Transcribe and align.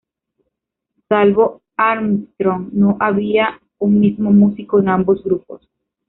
Salvo 1.07 1.61
Armstrong, 1.77 2.69
no 2.73 2.97
había 2.99 3.61
un 3.77 3.99
mismo 3.99 4.31
músico 4.31 4.79
en 4.79 4.89
ambos 4.89 5.23
grupos. 5.23 5.69